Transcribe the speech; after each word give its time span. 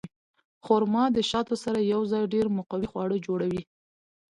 خرما 0.65 1.03
د 1.15 1.19
شاتو 1.31 1.55
سره 1.63 1.79
یوځای 1.93 2.23
ډېر 2.33 2.45
مقوي 2.57 2.87
خواړه 2.91 3.17
جوړوي. 3.25 3.63